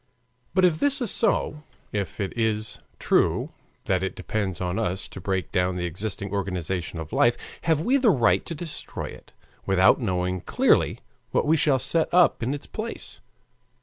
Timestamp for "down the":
5.51-5.85